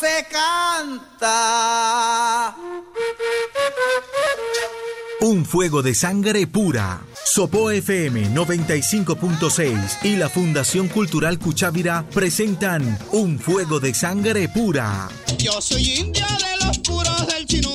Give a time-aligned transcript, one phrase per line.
[0.00, 1.36] se canta.
[5.20, 7.02] Un fuego de sangre pura.
[7.26, 15.10] Sopo FM 95.6 y la Fundación Cultural Cuchávira presentan Un fuego de sangre pura.
[15.36, 17.70] Yo soy india de los puros del chinú.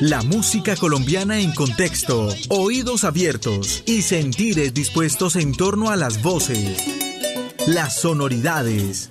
[0.00, 6.82] La música colombiana en contexto, oídos abiertos y sentires dispuestos en torno a las voces,
[7.66, 9.10] las sonoridades,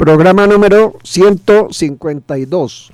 [0.00, 2.92] Programa número 152.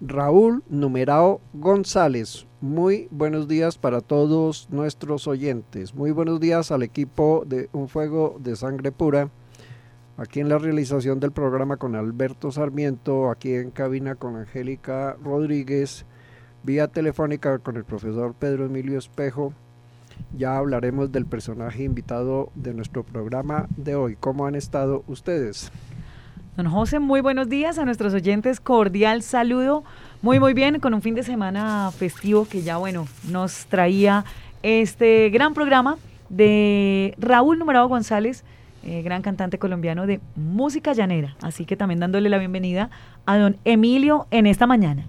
[0.00, 2.46] Raúl Numerao González.
[2.60, 5.96] Muy buenos días para todos nuestros oyentes.
[5.96, 9.30] Muy buenos días al equipo de Un Fuego de Sangre Pura.
[10.16, 16.06] Aquí en la realización del programa con Alberto Sarmiento, aquí en cabina con Angélica Rodríguez,
[16.62, 19.54] vía telefónica con el profesor Pedro Emilio Espejo.
[20.36, 24.14] Ya hablaremos del personaje invitado de nuestro programa de hoy.
[24.14, 25.72] ¿Cómo han estado ustedes?
[26.58, 28.58] Don José, muy buenos días a nuestros oyentes.
[28.58, 29.84] Cordial saludo.
[30.22, 34.24] Muy, muy bien, con un fin de semana festivo que ya, bueno, nos traía
[34.64, 38.44] este gran programa de Raúl Numerado González,
[38.82, 41.36] eh, gran cantante colombiano de música llanera.
[41.42, 42.90] Así que también dándole la bienvenida
[43.24, 45.04] a don Emilio en esta mañana.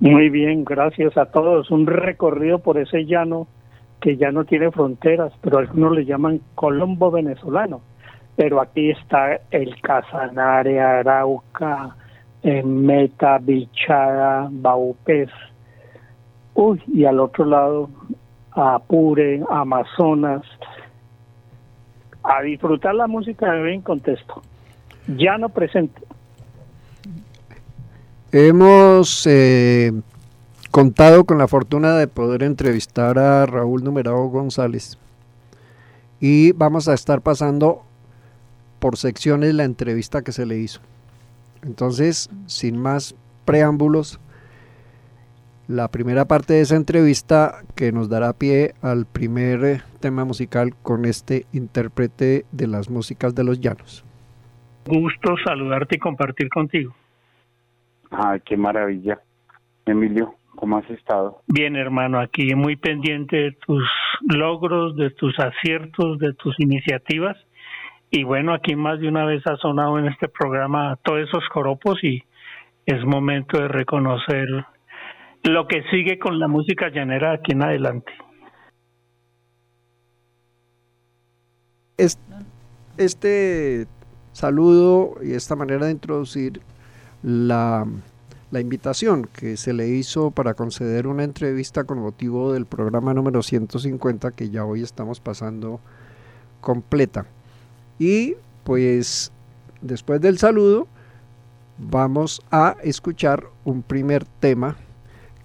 [0.00, 1.70] Muy bien, gracias a todos.
[1.70, 3.46] Un recorrido por ese llano
[4.02, 7.80] que ya no tiene fronteras, pero algunos le llaman Colombo venezolano.
[8.36, 11.96] Pero aquí está el Casanare, Arauca,
[12.42, 15.30] eh, Meta, Bichada, Baupés.
[16.54, 17.90] Uy, y al otro lado,
[18.52, 20.42] Apure, Amazonas.
[22.22, 24.42] A disfrutar la música de bien contexto.
[25.16, 26.02] Ya no presente.
[28.32, 29.92] Hemos eh,
[30.70, 34.98] contado con la fortuna de poder entrevistar a Raúl Numerado González
[36.20, 37.85] y vamos a estar pasando
[38.78, 40.80] por secciones la entrevista que se le hizo.
[41.62, 44.20] Entonces, sin más preámbulos,
[45.68, 50.74] la primera parte de esa entrevista que nos dará pie al primer eh, tema musical
[50.82, 54.04] con este intérprete de las músicas de los llanos.
[54.86, 56.94] Gusto saludarte y compartir contigo.
[58.10, 59.18] Ay, qué maravilla.
[59.84, 61.42] Emilio, ¿cómo has estado?
[61.48, 63.82] Bien, hermano, aquí muy pendiente de tus
[64.22, 67.36] logros, de tus aciertos, de tus iniciativas.
[68.10, 72.02] Y bueno, aquí más de una vez ha sonado en este programa todos esos joropos
[72.02, 72.22] y
[72.86, 74.46] es momento de reconocer
[75.42, 78.12] lo que sigue con la música llanera aquí en adelante.
[81.96, 82.18] Es-
[82.96, 83.86] Este
[84.32, 86.62] saludo y esta manera de introducir
[87.22, 87.86] la,
[88.50, 93.42] la invitación que se le hizo para conceder una entrevista con motivo del programa número
[93.42, 95.80] 150 que ya hoy estamos pasando
[96.62, 97.26] completa.
[97.98, 98.34] Y
[98.64, 99.32] pues
[99.80, 100.86] después del saludo
[101.78, 104.76] vamos a escuchar un primer tema,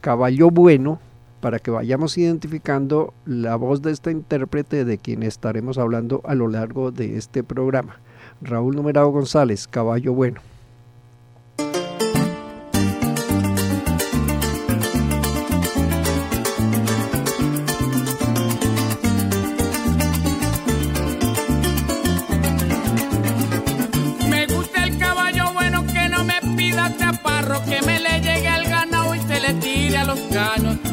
[0.02, 1.00] Caballo Bueno,
[1.42, 6.48] para que vayamos identificando la voz de este intérprete de quien estaremos hablando a lo
[6.48, 8.00] largo de este programa.
[8.42, 10.42] Raúl Numerado González, Caballo Bueno.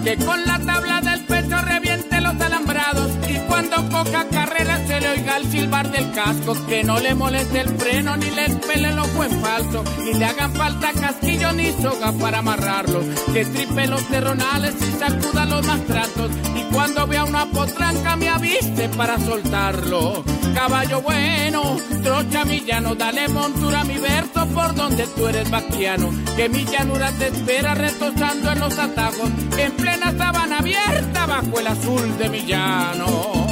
[0.09, 1.08] Que con la tabla del
[3.89, 8.17] coja carrera se le oiga el silbar del casco, que no le moleste el freno
[8.17, 12.39] ni le espele el ojo en falso, ni le hagan falta casquillo ni soga para
[12.39, 13.01] amarrarlo,
[13.33, 18.89] que tripe los terronales y sacuda los mastratos y cuando vea una potranca me aviste
[18.91, 20.25] para soltarlo.
[20.55, 26.11] Caballo bueno, trocha mi llano, dale montura a mi verso por donde tú eres vaquiano,
[26.37, 31.67] que mi llanura te espera retosando en los atajos, en plena sabana abierta bajo el
[31.67, 33.48] azul de mi llano.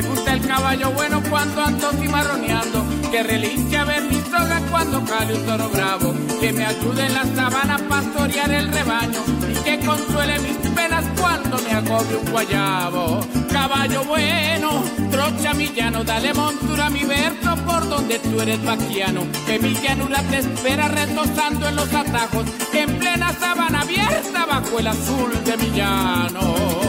[0.00, 5.04] Me gusta el caballo bueno cuando ando cimarroneando, que relinche a ver mis sogas cuando
[5.04, 9.54] cale un toro bravo, que me ayude en la sabana a pastorear el rebaño y
[9.64, 13.26] que consuele mis penas cuando me agobie un guayabo.
[13.50, 19.26] Caballo bueno, trocha mi llano, dale montura a mi verso por donde tú eres vaquiano,
[19.46, 24.86] que mi llanura te espera retosando en los atajos, en plena sabana abierta bajo el
[24.86, 26.87] azul de mi llano.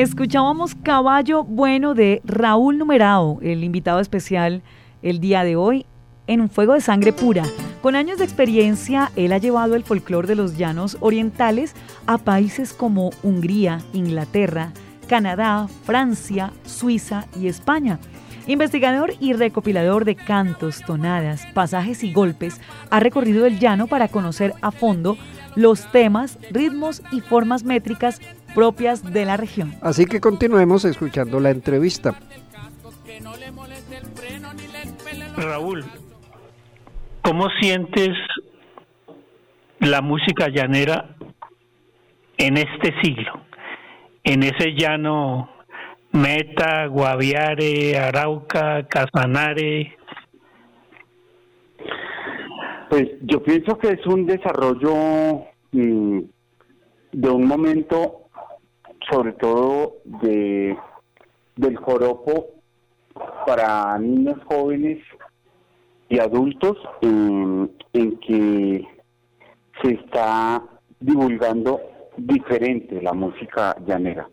[0.00, 4.62] Escuchábamos Caballo Bueno de Raúl Numerado, el invitado especial
[5.02, 5.86] el día de hoy
[6.28, 7.42] en un fuego de sangre pura.
[7.82, 11.74] Con años de experiencia, él ha llevado el folclore de los llanos orientales
[12.06, 14.72] a países como Hungría, Inglaterra,
[15.08, 17.98] Canadá, Francia, Suiza y España.
[18.46, 22.60] Investigador y recopilador de cantos, tonadas, pasajes y golpes,
[22.90, 25.18] ha recorrido el llano para conocer a fondo
[25.56, 28.20] los temas, ritmos y formas métricas
[28.54, 29.74] propias de la región.
[29.82, 32.14] Así que continuemos escuchando la entrevista.
[35.36, 35.84] Raúl,
[37.22, 38.10] ¿cómo sientes
[39.80, 41.16] la música llanera
[42.36, 43.42] en este siglo?
[44.24, 45.48] En ese llano
[46.12, 49.96] Meta, Guaviare, Arauca, Casanare.
[52.88, 56.20] Pues yo pienso que es un desarrollo mm,
[57.12, 58.27] de un momento,
[59.10, 60.76] sobre todo de
[61.56, 62.46] del joropo
[63.46, 64.98] para niños jóvenes
[66.08, 68.86] y adultos en, que
[69.82, 70.62] se está
[71.00, 71.80] divulgando
[72.16, 74.28] diferente la música llanera.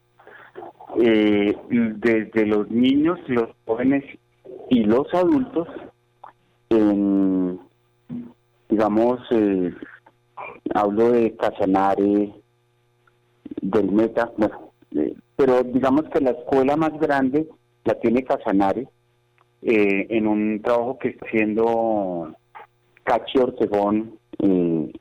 [1.00, 4.04] Eh, desde los niños, los jóvenes
[4.70, 5.68] y los adultos,
[6.70, 7.60] en,
[8.70, 9.74] digamos, eh,
[10.74, 12.34] hablo de Casanare,
[13.62, 14.65] del Meta, bueno,
[15.36, 17.48] pero digamos que la escuela más grande
[17.84, 18.88] la tiene Casanare,
[19.62, 22.36] eh, en un trabajo que está haciendo
[23.04, 24.92] Cachi Ortegón eh,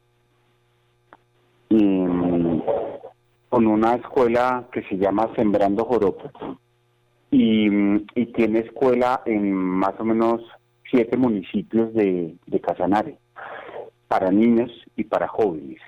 [3.49, 6.31] con una escuela que se llama Sembrando Joropo
[7.31, 7.69] y,
[8.14, 10.40] y, tiene escuela en más o menos
[10.90, 13.19] siete municipios de, de Casanare
[14.08, 15.81] para niños y para jóvenes.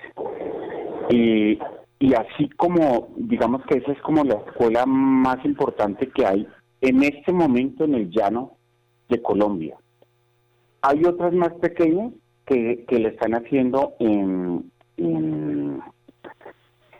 [1.09, 1.57] Y,
[1.99, 6.47] y así como, digamos que esa es como la escuela más importante que hay
[6.81, 8.57] en este momento en el llano
[9.09, 9.77] de Colombia.
[10.81, 12.13] Hay otras más pequeñas
[12.45, 15.81] que, que le están haciendo en, en,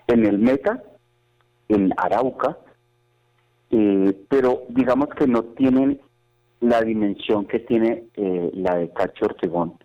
[0.08, 0.84] el Meta,
[1.70, 2.58] en Arauca,
[3.70, 6.02] eh, pero digamos que no tienen
[6.60, 9.78] la dimensión que tiene eh, la de Cacho Ortegón.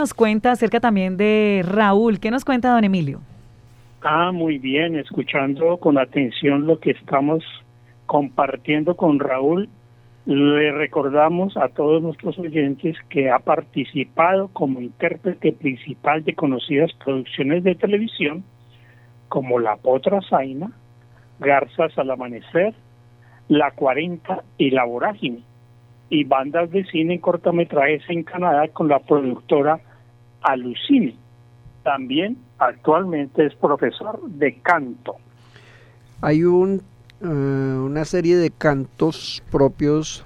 [0.00, 2.20] Nos cuenta acerca también de Raúl.
[2.20, 3.20] ¿Qué nos cuenta don Emilio?
[4.00, 7.44] Ah, muy bien, escuchando con atención lo que estamos
[8.06, 9.68] compartiendo con Raúl.
[10.24, 17.62] Le recordamos a todos nuestros oyentes que ha participado como intérprete principal de conocidas producciones
[17.62, 18.42] de televisión
[19.28, 20.72] como La Potra Zaina,
[21.40, 22.72] Garzas al Amanecer,
[23.48, 25.42] La 40 y La Vorágine,
[26.08, 29.78] y bandas de cine en cortometrajes en Canadá con la productora
[30.42, 31.16] Alucine.
[31.82, 35.16] También actualmente es profesor de canto.
[36.20, 40.24] Hay eh, una serie de cantos propios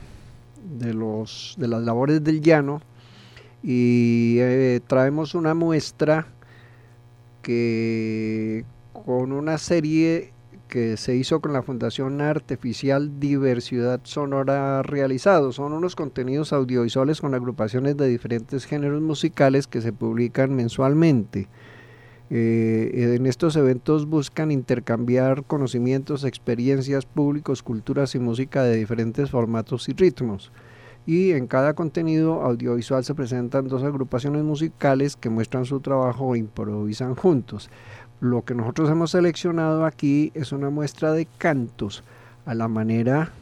[0.64, 2.80] de, los, de las labores del llano
[3.62, 6.26] y eh, traemos una muestra
[7.42, 10.33] que con una serie
[10.74, 15.52] que se hizo con la Fundación Artificial Diversidad Sonora realizado.
[15.52, 21.46] Son unos contenidos audiovisuales con agrupaciones de diferentes géneros musicales que se publican mensualmente.
[22.28, 29.88] Eh, en estos eventos buscan intercambiar conocimientos, experiencias públicos, culturas y música de diferentes formatos
[29.88, 30.50] y ritmos.
[31.06, 36.38] Y en cada contenido audiovisual se presentan dos agrupaciones musicales que muestran su trabajo e
[36.38, 37.70] improvisan juntos.
[38.20, 42.02] Lo que nosotros hemos seleccionado aquí es una muestra de cantos
[42.46, 43.32] a la manera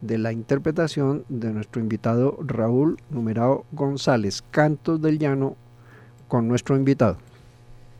[0.00, 5.56] de la interpretación de nuestro invitado Raúl Numerado González, Cantos del Llano
[6.28, 7.18] con nuestro invitado.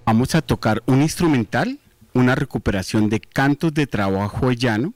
[0.06, 1.78] Vamos a tocar un instrumental,
[2.14, 4.94] una recuperación de cantos de trabajo llano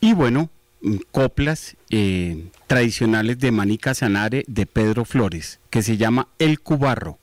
[0.00, 0.50] y bueno,
[0.82, 7.18] mm, coplas eh, tradicionales de Manica Sanare de Pedro Flores, que se llama El Cubarro.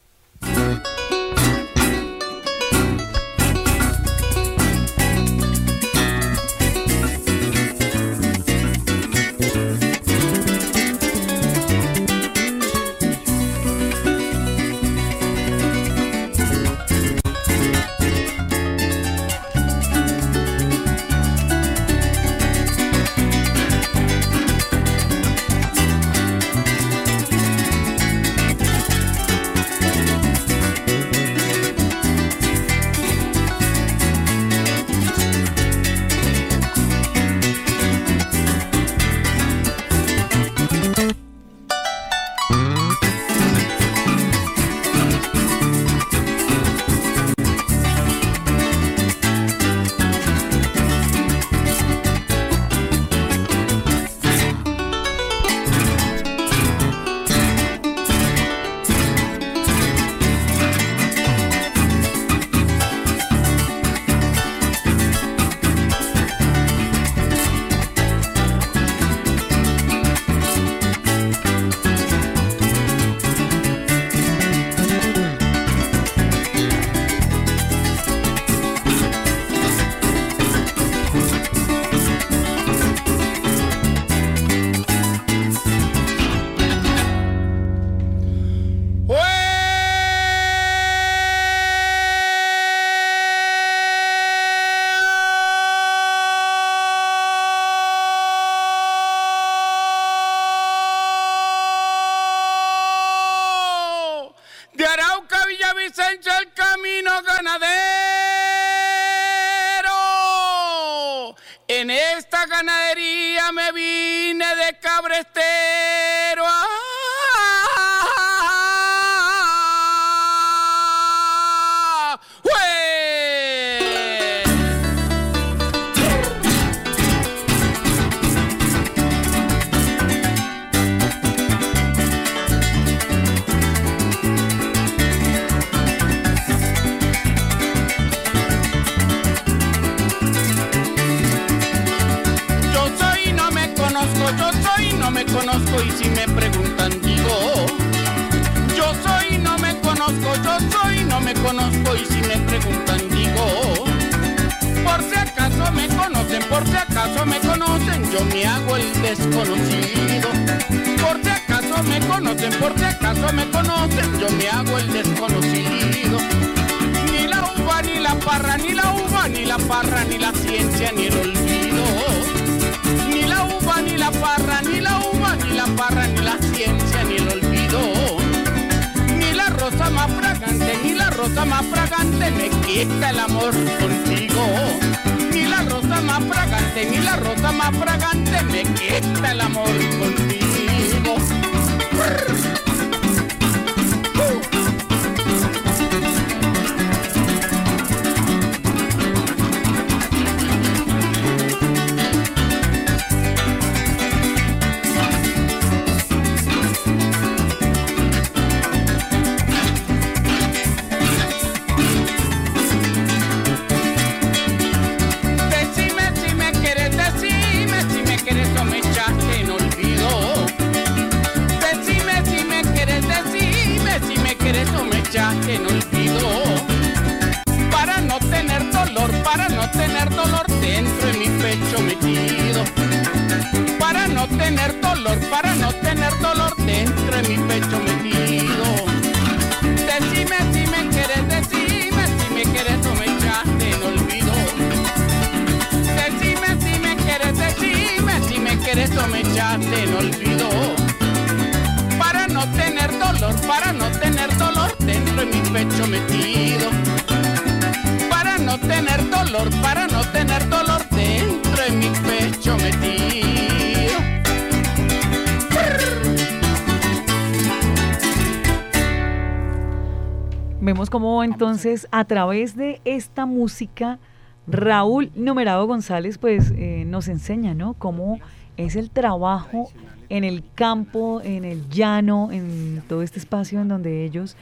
[271.17, 273.97] Cómo entonces a través de esta música
[274.45, 277.73] Raúl Numerado González pues eh, nos enseña, ¿no?
[277.73, 278.19] Cómo
[278.55, 279.71] es el trabajo
[280.09, 284.37] en el campo, en el llano, en todo este espacio en donde ellos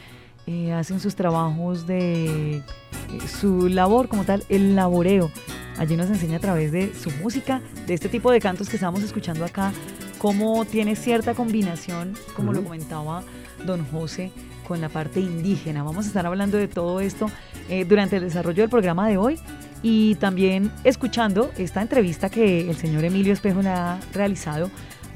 [0.47, 2.61] eh, hacen sus trabajos de eh,
[3.25, 5.31] su labor como tal, el laboreo.
[5.77, 9.01] Allí nos enseña a través de su música, de este tipo de cantos que estamos
[9.01, 9.71] escuchando acá,
[10.25, 13.21] cómo tiene cierta combinación, como lo comentaba
[13.63, 14.31] don José,
[14.67, 15.83] con la parte indígena.
[15.83, 17.27] Vamos a estar hablando de todo esto
[17.69, 19.39] eh, durante el desarrollo del programa de hoy
[19.83, 24.71] y también escuchando esta entrevista que el señor Emilio Espejo le ha realizado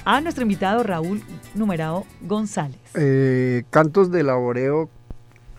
[0.06, 1.24] a nuestro invitado Raúl
[1.56, 2.78] Numerado González.
[2.94, 4.92] Eh, cantos de laboreo,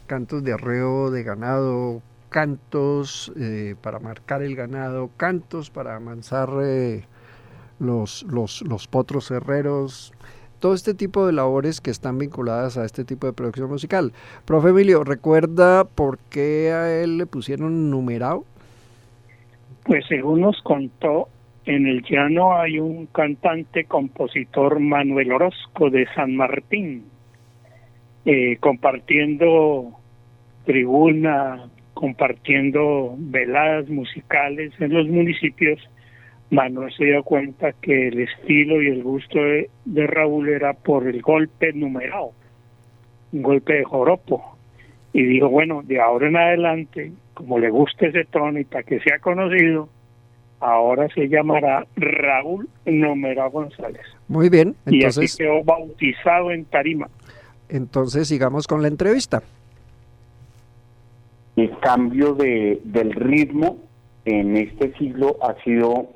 [0.06, 7.02] cantos de arreo de ganado, cantos eh, para marcar el ganado, cantos para amansar eh,
[7.80, 10.12] los, los, los potros herreros,
[10.60, 14.12] todo este tipo de labores que están vinculadas a este tipo de producción musical.
[14.44, 18.44] Profe Emilio, ¿recuerda por qué a él le pusieron numerado?
[19.84, 21.28] Pues según nos contó,
[21.64, 27.04] en el llano hay un cantante, compositor Manuel Orozco de San Martín,
[28.24, 29.92] eh, compartiendo
[30.64, 35.80] tribuna, compartiendo veladas musicales en los municipios.
[36.50, 41.06] Manuel se dio cuenta que el estilo y el gusto de, de Raúl era por
[41.06, 42.32] el golpe numerado,
[43.32, 44.56] un golpe de joropo.
[45.12, 49.00] Y dijo, bueno, de ahora en adelante, como le gusta ese tono y para que
[49.00, 49.88] sea conocido,
[50.60, 54.02] ahora se llamará Raúl Numerado González.
[54.28, 57.08] Muy bien, y así entonces, quedó bautizado en Tarima.
[57.68, 59.42] entonces sigamos con la entrevista.
[61.56, 63.78] El cambio de, del ritmo
[64.24, 66.10] en este siglo ha sido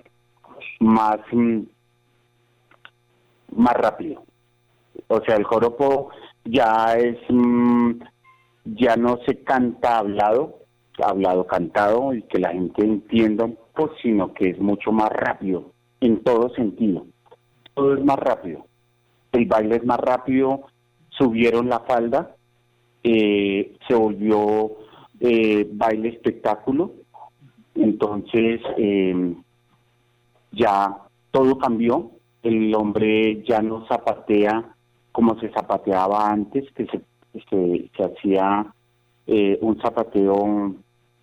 [0.84, 1.60] más, mm,
[3.56, 4.22] más rápido.
[5.08, 6.10] O sea, el joropo
[6.44, 7.92] ya es, mm,
[8.64, 10.60] ya no se canta hablado,
[11.02, 15.72] hablado cantado y que la gente entienda un poco, sino que es mucho más rápido
[16.00, 17.06] en todo sentido.
[17.74, 18.66] Todo es más rápido.
[19.32, 20.66] El baile es más rápido,
[21.10, 22.36] subieron la falda,
[23.02, 24.76] eh, se volvió
[25.20, 26.92] eh, baile espectáculo,
[27.74, 29.34] entonces eh,
[30.54, 30.96] ya
[31.30, 32.10] todo cambió,
[32.42, 34.74] el hombre ya no zapatea
[35.12, 37.00] como se zapateaba antes, que se,
[37.48, 38.66] se, se hacía
[39.26, 40.74] eh, un zapateo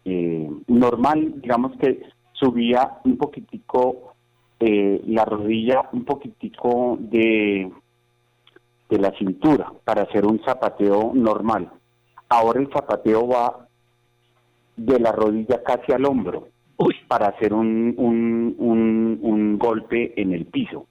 [0.06, 4.13] eh, normal, digamos que subía un poquitico
[4.60, 7.72] eh, la rodilla, un poquitico de,
[8.89, 11.72] de la cintura para hacer un zapateo normal.
[12.30, 13.67] Ahora el zapateo va
[14.78, 16.48] de la rodilla casi al hombro
[17.08, 18.56] para hacer un, un,
[19.22, 20.88] un, golpe en el piso.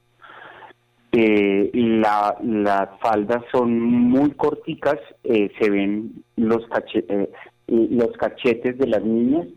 [1.13, 7.31] Eh, la, las faldas son muy corticas, eh, se ven los, cache- eh,
[7.67, 9.49] los cachetes de las niñas.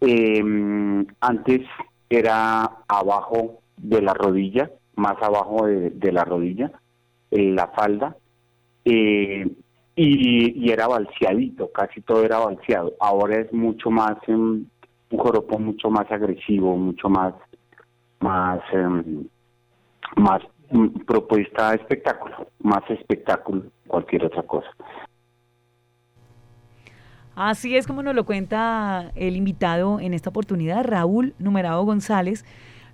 [0.00, 0.42] Eh,
[1.20, 1.60] antes
[2.08, 6.72] era abajo de la rodilla, más abajo de, la rodilla,
[7.30, 8.16] la falda,
[8.84, 9.46] eh,
[9.94, 12.94] y, y era balseadito, casi todo era balseado.
[13.00, 14.64] Ahora es mucho más, em,
[15.10, 17.34] un joropo mucho más agresivo, mucho más,
[18.20, 19.24] más, em,
[20.16, 24.68] más mm, propuesta espectáculo, más espectáculo, cualquier otra cosa.
[27.34, 32.44] Así es como nos lo cuenta el invitado en esta oportunidad, Raúl Numerado González.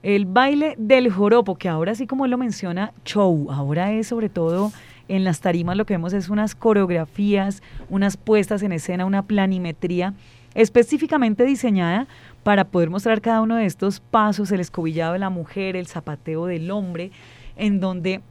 [0.02, 4.70] El baile del joropo, que ahora sí como lo menciona, show, ahora es sobre todo
[5.08, 10.14] en las tarimas lo que vemos es unas coreografías, unas puestas en escena, una planimetría
[10.56, 12.08] específicamente diseñada
[12.42, 16.46] para poder mostrar cada uno de estos pasos, el escobillado de la mujer, el zapateo
[16.46, 17.12] del hombre,
[17.56, 18.22] en donde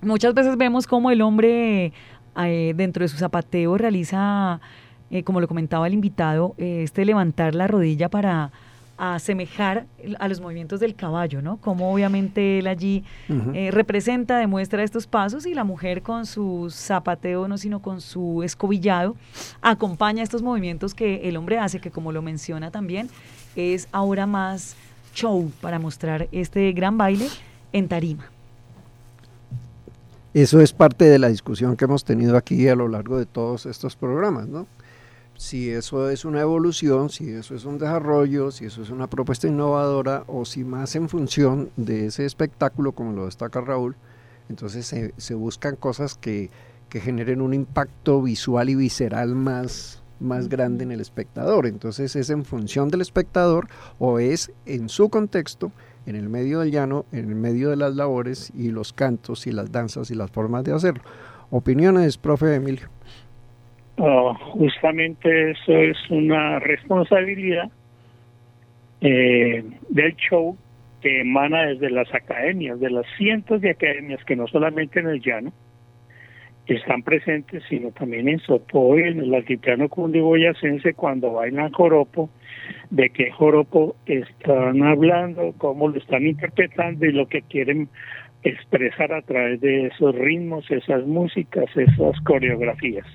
[0.00, 1.92] muchas veces vemos como el hombre
[2.36, 4.60] eh, dentro de su zapateo realiza,
[5.10, 8.52] eh, como lo comentaba el invitado, eh, este levantar la rodilla para
[8.96, 9.86] asemejar
[10.18, 11.56] a los movimientos del caballo, ¿no?
[11.56, 17.48] Como obviamente él allí eh, representa, demuestra estos pasos y la mujer con su zapateo,
[17.48, 19.16] no sino con su escobillado,
[19.62, 23.08] acompaña estos movimientos que el hombre hace, que como lo menciona también,
[23.56, 24.76] es ahora más
[25.14, 27.28] show para mostrar este gran baile
[27.72, 28.24] en tarima.
[30.34, 33.66] Eso es parte de la discusión que hemos tenido aquí a lo largo de todos
[33.66, 34.66] estos programas, ¿no?
[35.36, 39.48] Si eso es una evolución, si eso es un desarrollo, si eso es una propuesta
[39.48, 43.96] innovadora o si más en función de ese espectáculo, como lo destaca Raúl,
[44.48, 46.50] entonces se, se buscan cosas que,
[46.88, 51.66] que generen un impacto visual y visceral más, más grande en el espectador.
[51.66, 53.68] Entonces es en función del espectador
[53.98, 55.72] o es en su contexto,
[56.06, 59.52] en el medio del llano, en el medio de las labores y los cantos y
[59.52, 61.02] las danzas y las formas de hacerlo.
[61.50, 62.88] Opiniones, profe Emilio.
[63.96, 67.70] Ah, justamente eso es una responsabilidad
[69.00, 70.56] eh, del show
[71.00, 75.20] que emana desde las academias, de las cientos de academias que no solamente en el
[75.20, 75.52] llano
[76.66, 82.30] están presentes, sino también en Sopoy, en el altiplano cundiboyacense, cuando bailan joropo,
[82.90, 87.88] de qué joropo están hablando, cómo lo están interpretando y lo que quieren
[88.42, 93.06] expresar a través de esos ritmos, esas músicas, esas coreografías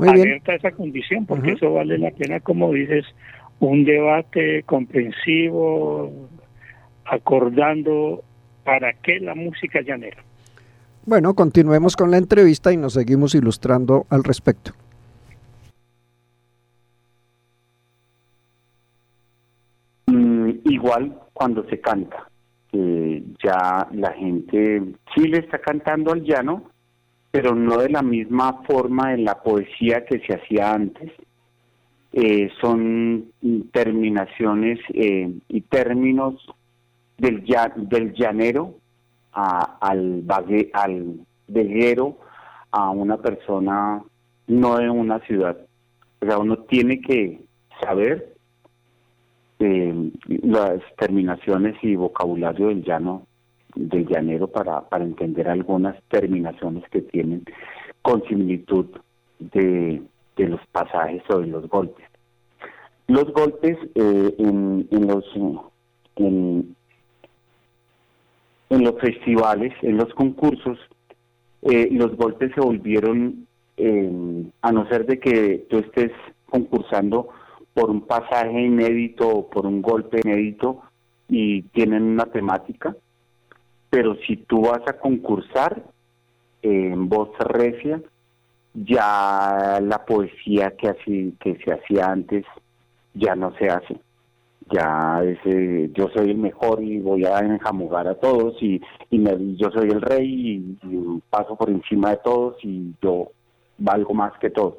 [0.00, 0.28] Muy bien.
[0.28, 3.04] alerta a esa condición, porque eso vale la pena, como dices,
[3.58, 6.10] un debate comprensivo,
[7.04, 8.24] acordando
[8.64, 10.24] para qué la música llanera.
[11.04, 14.72] Bueno, continuemos con la entrevista y nos seguimos ilustrando al respecto.
[20.06, 22.26] Mm, igual cuando se canta,
[22.72, 24.82] ya la gente
[25.14, 26.69] sí le está cantando al llano,
[27.30, 31.12] pero no de la misma forma en la poesía que se hacía antes.
[32.12, 33.30] Eh, son
[33.72, 36.34] terminaciones eh, y términos
[37.18, 38.74] del, ya- del llanero
[39.32, 42.18] a- al, vague- al veguero,
[42.72, 44.02] a una persona
[44.48, 45.56] no de una ciudad.
[46.20, 47.40] O sea, uno tiene que
[47.80, 48.34] saber
[49.60, 53.26] eh, las terminaciones y vocabulario del llano
[53.74, 57.44] del llanero para, para entender algunas terminaciones que tienen
[58.02, 58.86] con similitud
[59.38, 60.02] de,
[60.36, 62.06] de los pasajes o de los golpes.
[63.06, 65.24] Los golpes eh, en, en los
[66.16, 66.76] en,
[68.70, 70.78] los festivales, en los concursos,
[71.62, 76.12] eh, los golpes se volvieron, eh, a no ser de que tú estés
[76.48, 77.30] concursando
[77.74, 80.82] por un pasaje inédito o por un golpe inédito
[81.28, 82.94] y tienen una temática,
[83.90, 85.82] pero si tú vas a concursar
[86.62, 88.00] en voz recia,
[88.74, 92.44] ya la poesía que, así, que se hacía antes
[93.14, 94.00] ya no se hace.
[94.72, 99.56] Ya ese, yo soy el mejor y voy a enjamugar a todos y, y me-
[99.56, 103.32] yo soy el rey y, y paso por encima de todos y yo
[103.78, 104.76] valgo más que todos.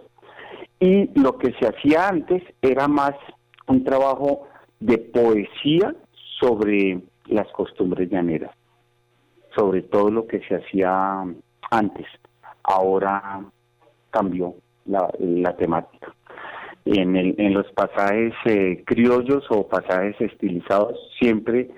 [0.80, 3.12] Y lo que se hacía antes era más
[3.67, 4.47] un trabajo
[4.80, 5.93] de poesía
[6.39, 8.52] sobre las costumbres llaneras,
[9.56, 11.24] sobre todo lo que se hacía
[11.70, 12.08] antes.
[12.64, 13.44] Ahora
[14.10, 16.14] cambió la, temática.
[16.86, 21.70] En, el, en los pasajes eh, criollos o pasajes estilizados siempre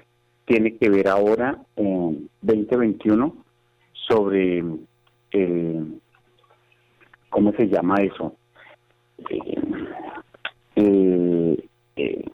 [0.45, 3.35] tiene que ver ahora en 2021
[4.07, 4.63] sobre
[5.31, 6.01] el,
[7.29, 8.35] ¿cómo se llama eso?
[10.75, 12.25] Eh, eh,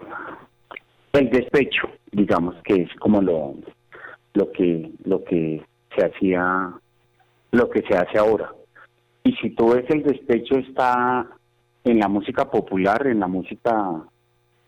[1.14, 3.56] el despecho, digamos que es como lo
[4.34, 5.64] lo que lo que
[5.96, 6.74] se hacía
[7.52, 8.54] lo que se hace ahora.
[9.24, 11.28] Y si tú ves el despecho está
[11.84, 14.04] en la música popular, en la música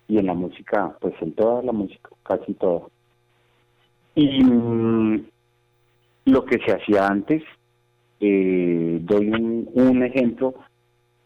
[0.07, 2.87] y en la música, pues en toda la música, casi toda.
[4.15, 5.25] Y mm,
[6.25, 7.43] lo que se hacía antes,
[8.19, 10.55] eh, doy un, un ejemplo,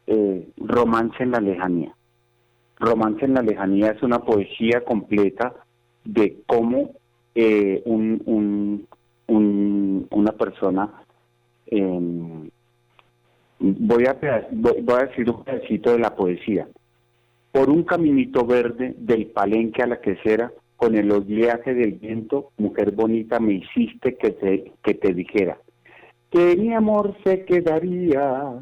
[0.08, 1.96] eh, Romance en la lejanía.
[2.78, 5.54] Romance en la lejanía es una poesía completa
[6.04, 6.92] de cómo
[7.36, 8.88] eh, un, un,
[9.28, 10.92] un, una persona
[11.68, 12.50] eh,
[13.60, 14.18] voy a,
[14.52, 16.68] voy decir un pedacito de la poesía.
[17.52, 22.92] Por un caminito verde del palenque a la quesera, con el oleaje del viento, mujer
[22.92, 25.58] bonita, me hiciste que te, dijera
[26.32, 28.62] que mi amor se quedaría,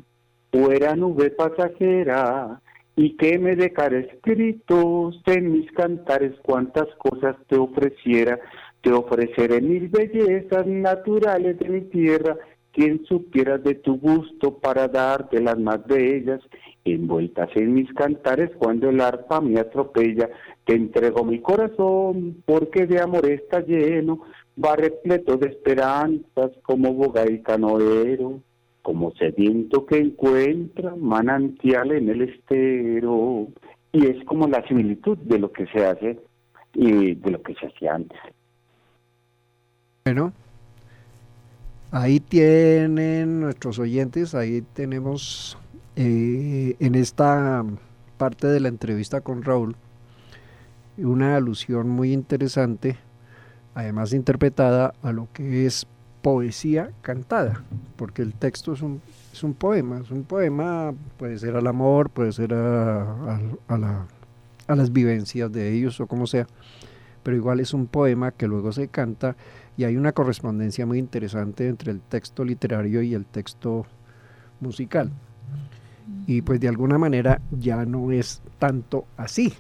[0.51, 2.61] o era nube pasajera,
[2.95, 8.39] y que me dejara escritos en mis cantares cuantas cosas te ofreciera,
[8.83, 12.37] te ofreceré mil bellezas naturales de mi tierra,
[12.73, 16.41] quien supiera de tu gusto para darte las más bellas,
[16.83, 20.29] envueltas en mis cantares cuando el arpa me atropella,
[20.65, 24.23] te entrego mi corazón porque de amor está lleno,
[24.63, 28.41] va repleto de esperanzas como boga y canoero,
[28.81, 33.47] como sediento que encuentra manantial en el estero.
[33.93, 36.19] Y es como la similitud de lo que se hace
[36.73, 38.19] y de lo que se hacía antes.
[40.05, 40.33] Bueno,
[41.93, 45.59] Ahí tienen nuestros oyentes, ahí tenemos
[45.95, 47.63] eh, en esta
[48.17, 49.75] parte de la entrevista con Raúl
[50.97, 52.97] una alusión muy interesante,
[53.75, 55.85] además interpretada a lo que es
[56.23, 57.63] poesía cantada,
[57.95, 58.99] porque el texto es un,
[59.31, 64.91] es un poema, es un poema, puede ser al amor, puede ser a, a las
[64.91, 66.47] vivencias de ellos o como sea,
[67.23, 69.35] pero igual es un poema que luego se canta
[69.77, 73.85] y hay una correspondencia muy interesante entre el texto literario y el texto
[74.59, 75.11] musical.
[76.27, 79.53] Y pues de alguna manera ya no es tanto así,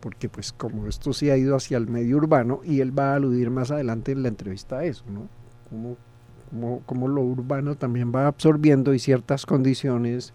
[0.00, 3.16] porque pues como esto se ha ido hacia el medio urbano y él va a
[3.16, 5.28] aludir más adelante en la entrevista a eso, ¿no?
[5.68, 5.96] Como,
[6.86, 10.32] como, lo urbano también va absorbiendo y ciertas condiciones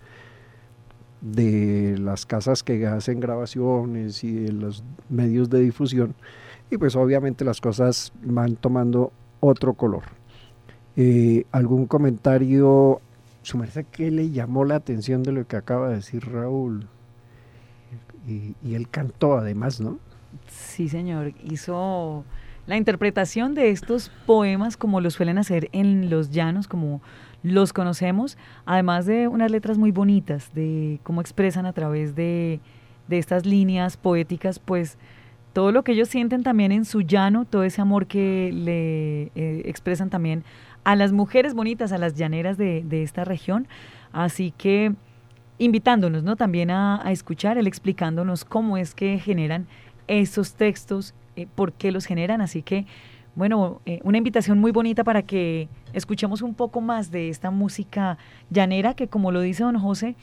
[1.21, 6.13] de las casas que hacen grabaciones y de los medios de difusión
[6.73, 10.03] y pues obviamente las cosas van tomando otro color.
[10.95, 12.99] Eh, ¿Algún comentario,
[13.43, 16.88] su merced, que le llamó la atención de lo que acaba de decir Raúl?
[18.27, 19.99] Y, y él cantó además, ¿no?
[20.47, 22.25] Sí, señor, hizo
[22.65, 27.01] la interpretación de estos poemas como lo suelen hacer en los llanos, como
[27.43, 32.62] los conocemos, además de unas letras muy bonitas, de cómo expresan a través de,
[33.07, 34.97] de estas líneas poéticas, pues
[35.53, 39.61] todo lo que ellos sienten también en su llano, todo ese amor que le eh,
[39.65, 40.43] expresan también
[40.83, 43.67] a las mujeres bonitas, a las llaneras de, esta región.
[44.11, 44.93] Así que
[45.59, 46.35] invitándonos ¿no?
[46.35, 49.67] también a, escuchar, él explicándonos cómo es que generan
[50.07, 52.41] esos textos, eh, por qué los generan.
[52.41, 52.87] Así que,
[53.35, 58.17] bueno, eh, una invitación muy bonita para que escuchemos un poco más de esta música
[58.49, 60.15] llanera que, como lo dice don José,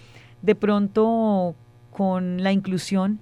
[0.43, 1.55] de pronto
[1.93, 3.21] con la inclusión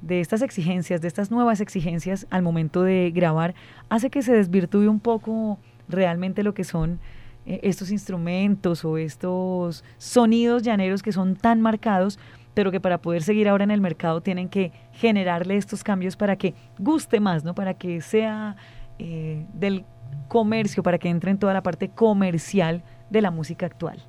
[0.00, 3.54] de estas exigencias, de estas nuevas exigencias al momento de grabar,
[3.88, 5.58] hace que se desvirtúe un poco
[5.88, 7.00] realmente lo que son
[7.46, 12.18] eh, estos instrumentos o estos sonidos llaneros que son tan marcados,
[12.54, 16.36] pero que para poder seguir ahora en el mercado tienen que generarle estos cambios para
[16.36, 17.54] que guste más, ¿no?
[17.54, 18.56] Para que sea
[18.98, 19.84] eh, del
[20.28, 24.02] comercio, para que entre en toda la parte comercial de la música actual.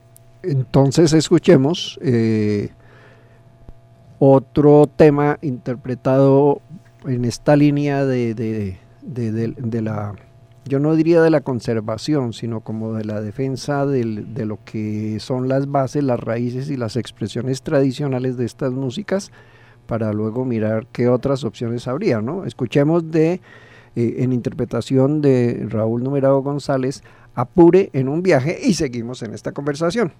[0.43, 2.69] Entonces escuchemos eh,
[4.23, 6.61] otro tema interpretado
[7.07, 10.13] en esta línea de, de, la,
[10.63, 15.47] yo no diría de la conservación, sino como de la defensa de lo que son
[15.47, 19.31] las bases, las raíces y las expresiones tradicionales de estas músicas,
[19.87, 22.45] para luego mirar qué otras opciones habría, ¿no?
[22.45, 23.41] Escuchemos de,
[23.95, 27.01] eh, en interpretación de Raúl Numerado González,
[27.33, 30.13] Apure en un viaje y seguimos en esta conversación.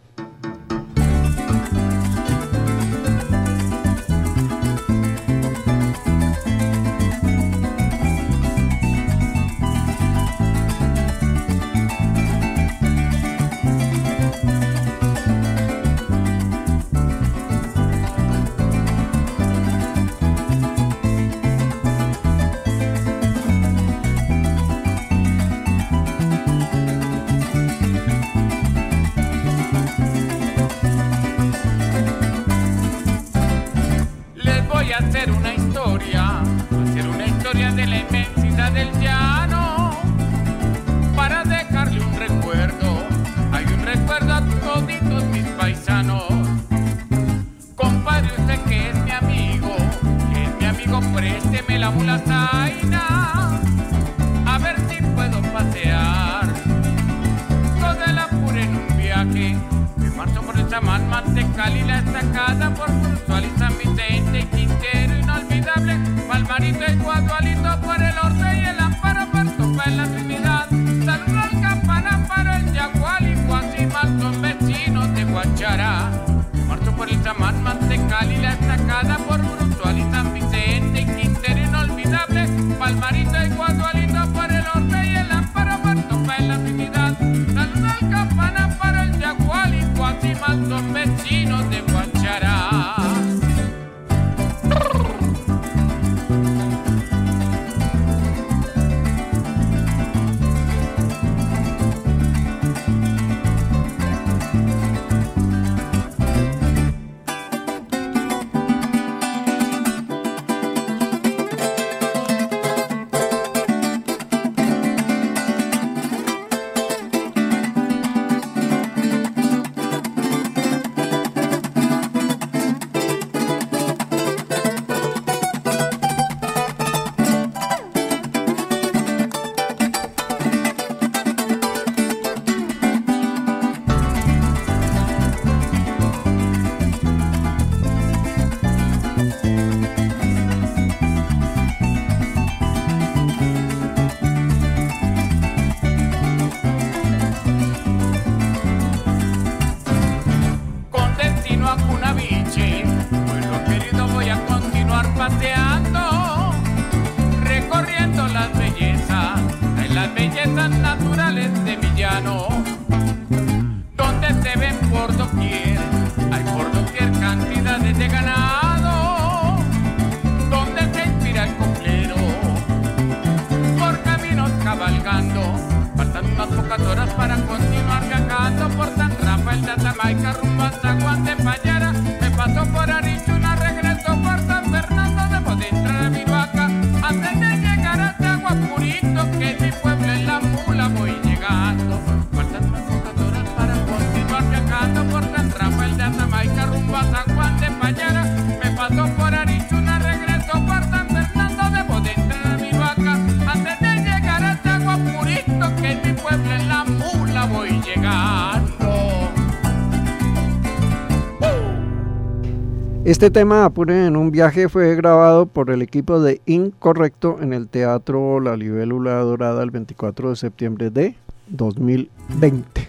[213.04, 217.68] Este tema, Apure en un viaje, fue grabado por el equipo de Incorrecto en el
[217.68, 221.16] Teatro La Libélula Dorada el 24 de septiembre de
[221.48, 222.82] 2020.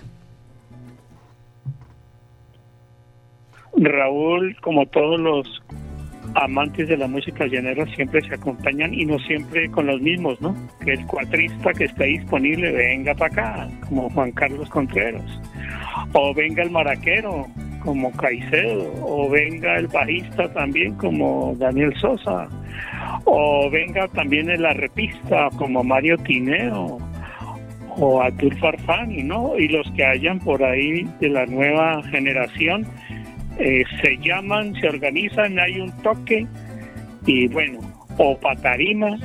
[3.74, 5.62] Raúl, como todos los
[6.34, 10.54] amantes de la música llanera, siempre se acompañan y no siempre con los mismos, ¿no?
[10.84, 15.24] Que el cuatrista que esté disponible venga para acá, como Juan Carlos Contreras,
[16.12, 17.46] o venga el maraquero,
[17.84, 22.48] como Caicedo, o venga el bajista también, como Daniel Sosa,
[23.24, 26.98] o venga también el arrepista, como Mario Tineo,
[27.96, 29.58] o Abdul Farfani, ¿no?
[29.58, 32.86] Y los que hayan por ahí de la nueva generación
[33.58, 36.46] eh, se llaman, se organizan, hay un toque
[37.26, 37.80] y bueno,
[38.18, 39.16] o para tarima,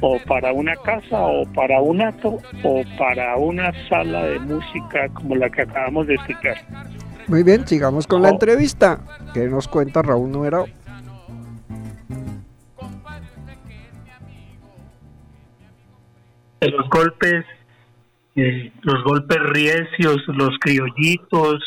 [0.00, 5.36] o para una casa, o para un acto, o para una sala de música como
[5.36, 6.56] la que acabamos de escuchar.
[7.28, 9.00] Muy bien, sigamos con la entrevista.
[9.34, 10.66] que nos cuenta Raúl Numerado?
[16.60, 17.44] de los golpes,
[18.34, 21.62] eh, los golpes riecios, los criollitos,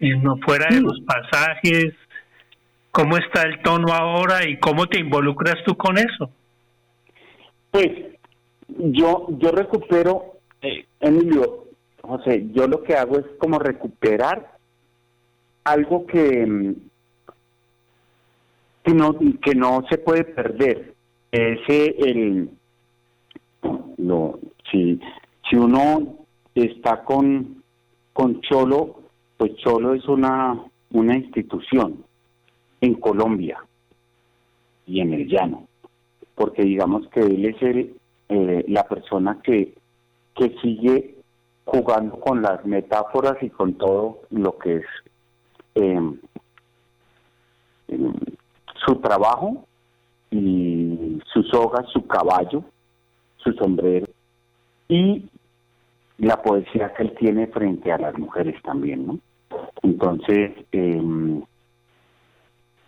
[0.00, 1.94] eh, no fuera de los pasajes,
[2.90, 6.30] cómo está el tono ahora y cómo te involucras tú con eso.
[7.70, 7.88] Pues
[8.68, 11.63] yo, yo recupero, eh, Emilio,
[12.06, 14.58] José, yo lo que hago es como recuperar
[15.64, 16.74] algo que, mm,
[18.84, 20.94] que no que no se puede perder.
[21.32, 22.50] Ese el
[23.96, 24.38] lo
[24.70, 25.00] si
[25.48, 26.18] si uno
[26.54, 27.62] está con
[28.12, 29.00] con Cholo
[29.36, 30.62] pues Cholo es una
[30.92, 32.04] una institución
[32.80, 33.58] en Colombia
[34.86, 35.66] y en el llano
[36.34, 37.96] porque digamos que él es el,
[38.28, 39.74] eh, la persona que
[40.34, 41.13] que sigue
[41.64, 44.86] jugando con las metáforas y con todo lo que es
[45.74, 46.00] eh,
[48.86, 49.64] su trabajo
[50.30, 52.64] y su soga, su caballo,
[53.38, 54.06] su sombrero
[54.88, 55.24] y
[56.18, 59.18] la poesía que él tiene frente a las mujeres también, ¿no?
[59.82, 61.42] Entonces, eh,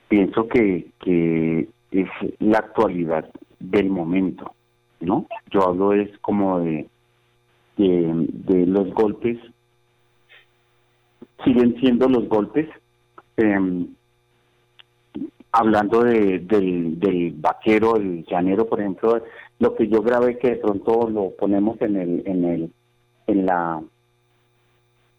[0.08, 2.08] pienso que, que es
[2.38, 4.52] la actualidad del momento,
[5.00, 5.26] ¿no?
[5.50, 6.88] Yo hablo es como de,
[7.76, 9.38] de, de los golpes,
[11.44, 12.68] siguen siendo los golpes,
[13.36, 13.86] eh,
[15.52, 19.22] hablando de, del, del vaquero, el llanero, por ejemplo,
[19.58, 22.72] lo que yo grabé que de pronto lo ponemos en el, en el,
[23.26, 23.82] en la,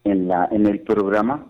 [0.04, 1.48] en la, en el programa.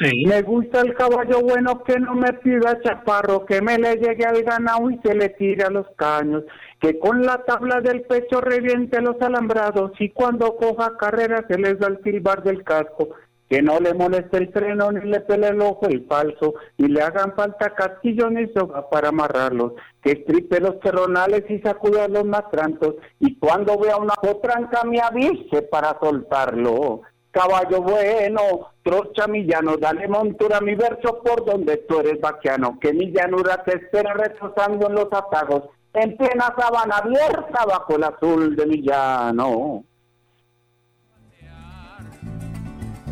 [0.00, 4.42] Me gusta el caballo bueno que no me pida chaparro, que me le llegue al
[4.42, 6.44] ganado y se le tire a los caños,
[6.80, 11.78] que con la tabla del pecho reviente los alambrados y cuando coja carrera se les
[11.78, 13.08] da el silbar del casco,
[13.48, 17.00] que no le moleste el freno ni le pele el ojo el falso, y le
[17.00, 22.96] hagan falta casquillo ni soga para amarrarlos, que estripe los terronales y sacuda los matrantos,
[23.18, 27.00] y cuando vea una potranca me avise para soltarlo.
[27.36, 28.40] Caballo bueno,
[28.82, 33.62] trocha mi llano, dale montura mi verso por donde tú eres vaquiano, que mi llanura
[33.62, 38.80] te espera retrasando en los atagos, en plena sabana abierta bajo el azul de mi
[38.80, 39.84] llano.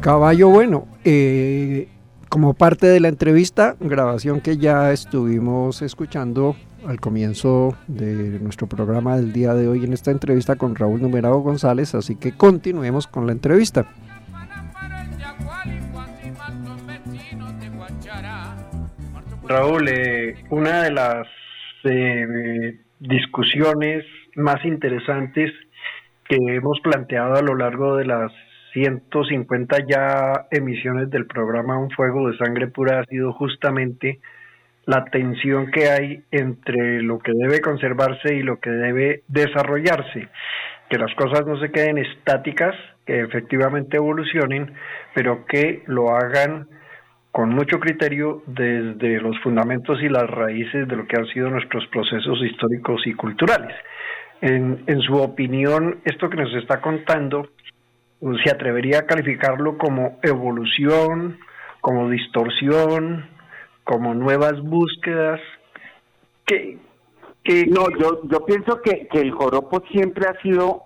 [0.00, 1.90] Caballo bueno, eh,
[2.30, 6.56] como parte de la entrevista, grabación que ya estuvimos escuchando
[6.86, 11.40] al comienzo de nuestro programa del día de hoy en esta entrevista con Raúl Numerado
[11.40, 13.86] González, así que continuemos con la entrevista.
[19.46, 21.26] Raúl, eh, una de las
[21.84, 24.04] eh, discusiones
[24.36, 25.52] más interesantes
[26.26, 28.32] que hemos planteado a lo largo de las
[28.72, 34.20] 150 ya emisiones del programa Un Fuego de Sangre Pura ha sido justamente
[34.86, 40.28] la tensión que hay entre lo que debe conservarse y lo que debe desarrollarse,
[40.88, 42.74] que las cosas no se queden estáticas,
[43.04, 44.72] que efectivamente evolucionen,
[45.14, 46.66] pero que lo hagan
[47.34, 51.84] con mucho criterio desde los fundamentos y las raíces de lo que han sido nuestros
[51.88, 53.74] procesos históricos y culturales.
[54.40, 57.48] En, en su opinión, esto que nos está contando,
[58.44, 61.40] ¿se atrevería a calificarlo como evolución,
[61.80, 63.26] como distorsión,
[63.82, 65.40] como nuevas búsquedas?
[66.46, 66.78] ¿Qué,
[67.42, 70.84] qué, No, yo, yo pienso que, que el joropo siempre ha sido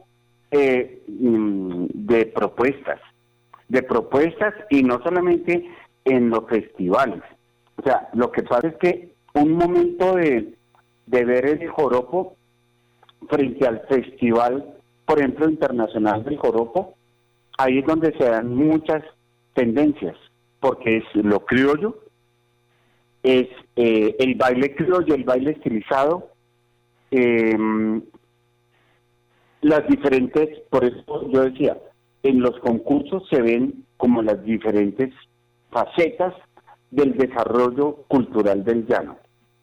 [0.51, 3.01] eh, mm, de propuestas,
[3.68, 5.62] de propuestas y no solamente
[6.09, 7.22] en los festivales.
[7.76, 10.54] O sea, lo que pasa es que un momento de,
[11.06, 12.36] de ver el joropo
[13.28, 14.74] frente al festival,
[15.06, 16.94] por ejemplo, internacional del joropo,
[17.59, 19.02] ahí es donde se dan muchas
[19.54, 20.16] tendencias,
[20.61, 21.98] porque es lo criollo,
[23.22, 26.30] es eh, el baile criollo, el baile estilizado,
[27.11, 27.56] eh,
[29.61, 31.76] las diferentes, por eso yo decía,
[32.22, 35.12] en los concursos se ven como las diferentes
[35.70, 36.34] facetas
[36.90, 39.18] del desarrollo cultural del llano,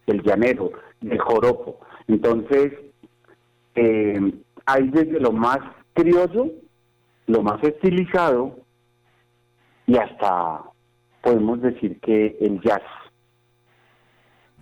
[0.06, 1.80] del llanero, del joropo.
[2.08, 2.74] Entonces,
[3.76, 4.34] eh,
[4.66, 5.60] hay desde lo más
[5.94, 6.52] criollo,
[7.28, 8.58] lo más estilizado,
[9.88, 10.64] y hasta
[11.22, 12.82] podemos decir que el jazz,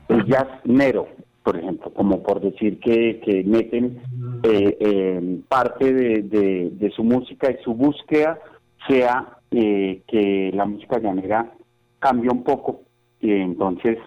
[0.08, 1.08] el jazz nero,
[1.44, 4.02] por ejemplo, como por decir que, que meten
[4.44, 8.40] eh, eh, parte de, de, de su música y su búsqueda
[8.88, 11.52] sea eh, que la música llanera
[12.00, 12.82] cambia un poco
[13.20, 14.00] y entonces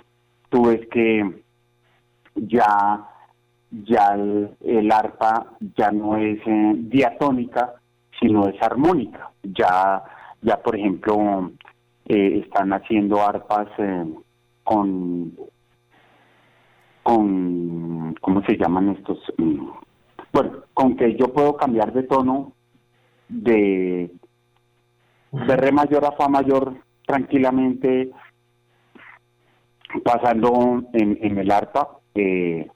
[0.49, 1.43] tú ves que
[2.35, 3.09] ya
[3.71, 7.75] ya el, el arpa ya no es eh, diatónica
[8.21, 9.31] sino es armónica.
[9.43, 10.03] Ya
[10.43, 11.53] ya por ejemplo
[12.07, 14.05] eh, están haciendo arpas eh,
[14.65, 15.33] con
[17.03, 19.69] con cómo se llaman estos Mm,
[20.33, 22.53] bueno con que yo puedo cambiar de tono
[23.29, 24.11] de
[25.47, 26.75] de re mayor a fa mayor
[27.07, 28.11] tranquilamente
[30.05, 32.69] pasando en, en el arpa eh,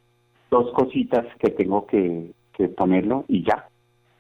[0.51, 3.67] dos cositas que tengo que, que ponerlo y ya.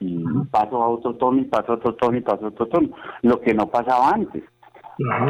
[0.00, 2.88] Y paso a otro tono y paso a otro tono y paso a otro tono
[3.22, 4.42] lo que no pasaba antes.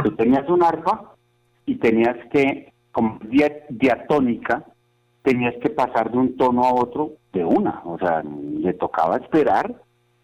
[0.02, 1.14] Tú tenías un arpa
[1.66, 4.64] y tenías que, como dia- diatónica,
[5.22, 7.82] tenías que pasar de un tono a otro de una.
[7.84, 9.74] O sea, le tocaba esperar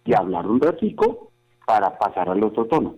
[0.05, 1.26] y hablar un ratico
[1.67, 2.95] para pasar al otro tono.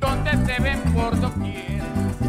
[0.00, 1.80] donde se ven por doquier,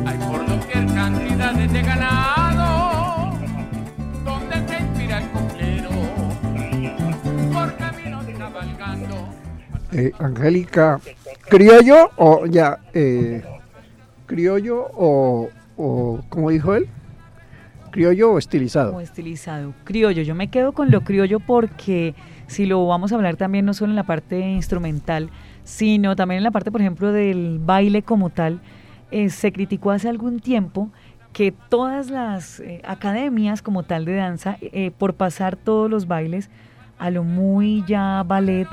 [0.05, 3.37] hay por doquier cantidades de ganado,
[4.23, 5.89] donde se inspira el cumplero,
[7.51, 9.15] por caminos cabalgando.
[9.93, 10.99] Eh, Angélica,
[11.49, 12.79] ¿criollo o ya?
[12.93, 13.43] Eh,
[14.27, 16.87] ¿Criollo o, o, como dijo él?
[17.91, 18.91] ¿Criollo o estilizado?
[18.91, 19.73] Como estilizado.
[19.83, 20.23] Criollo.
[20.23, 22.15] Yo me quedo con lo criollo porque
[22.47, 25.29] si lo vamos a hablar también no solo en la parte instrumental,
[25.63, 28.61] sino también en la parte, por ejemplo, del baile como tal,
[29.11, 30.89] eh, se criticó hace algún tiempo
[31.33, 36.49] que todas las eh, academias como tal de danza, eh, por pasar todos los bailes
[36.97, 38.67] a lo muy ya ballet,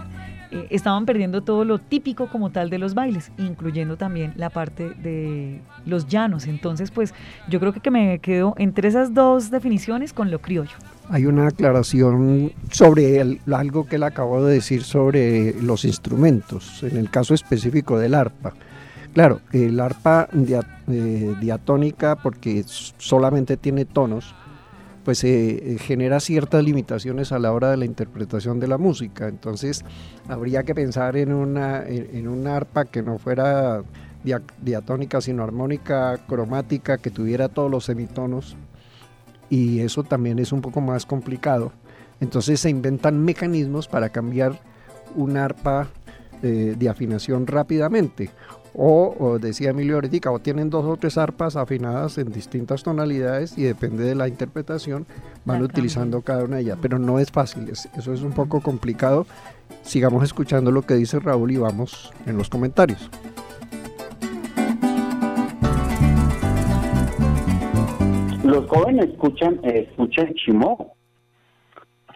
[0.50, 4.90] eh, estaban perdiendo todo lo típico como tal de los bailes, incluyendo también la parte
[4.90, 6.46] de los llanos.
[6.46, 7.12] Entonces, pues
[7.48, 10.76] yo creo que, me quedo entre esas dos definiciones con lo criollo.
[11.10, 17.10] Hay una aclaración sobre algo que él acabó de decir sobre los instrumentos, en el
[17.10, 18.52] caso específico del arpa.
[19.14, 20.28] Claro, el arpa
[20.88, 24.34] eh, diatónica, porque solamente tiene tonos,
[25.08, 25.28] pues eh,
[25.72, 29.26] eh, genera ciertas limitaciones a la hora de la interpretación de la música.
[29.26, 29.82] Entonces,
[30.28, 33.82] habría que pensar en una, en, una arpa que no fuera
[34.22, 38.54] dia- diatónica, sino armónica, cromática, que tuviera todos los semitonos
[39.48, 41.72] y eso también es un poco más complicado.
[42.20, 44.60] Entonces se inventan mecanismos para cambiar
[45.16, 45.88] un arpa
[46.42, 48.28] eh, de afinación rápidamente.
[48.80, 53.58] O, o decía Emilio ahorita, o tienen dos o tres arpas afinadas en distintas tonalidades
[53.58, 55.04] y depende de la interpretación
[55.44, 56.78] van La utilizando cada una de ellas.
[56.80, 59.26] Pero no es fácil, es- eso es un poco complicado.
[59.82, 63.10] Sigamos escuchando lo que dice Raúl y vamos en los comentarios.
[68.44, 70.94] Los jóvenes escuchan, eh, escuchan Chimó.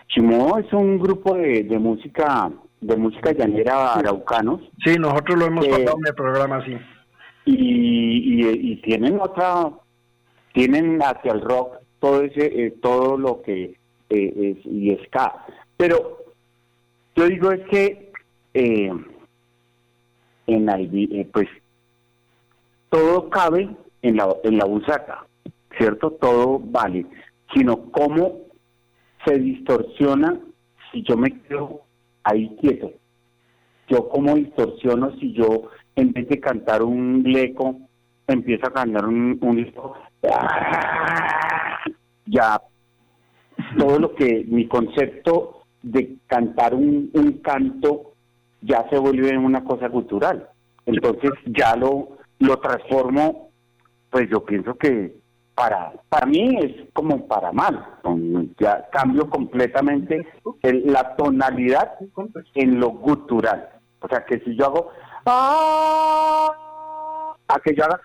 [0.09, 2.51] Chimó es un grupo de, de música
[2.83, 4.61] de música llanera araucanos.
[4.85, 6.77] Sí, nosotros lo hemos Eh, pasado en el programa, sí.
[7.47, 9.71] y, y, y tienen otra
[10.53, 13.77] tienen hacia el rock todo ese eh, todo lo que
[14.11, 15.47] eh, es y ska.
[15.77, 16.19] Pero
[17.17, 18.13] yo digo es que
[18.55, 18.93] eh,
[20.47, 21.49] en Albi- eh, pues
[22.91, 23.69] todo cabe
[24.03, 25.25] en la en la busaca
[25.79, 27.07] cierto todo vale
[27.55, 28.41] sino cómo
[29.25, 30.39] se distorsiona.
[30.91, 31.83] Si yo me quedo
[32.25, 32.93] ahí quieto.
[33.89, 37.77] Yo como distorsiono si yo en vez de cantar un leco
[38.27, 39.73] empiezo a cantar un, un
[42.27, 42.61] ya
[43.77, 48.13] todo lo que mi concepto de cantar un, un canto
[48.61, 50.49] ya se vuelve una cosa cultural.
[50.87, 53.51] Entonces ya lo lo transformo
[54.11, 55.15] pues yo pienso que
[55.55, 57.87] para para mí es como para mal
[58.59, 60.27] ya cambio completamente
[60.63, 61.93] el- la tonalidad
[62.55, 63.69] en lo gutural.
[64.01, 64.91] O sea que si yo hago
[67.49, 68.01] a que yo haga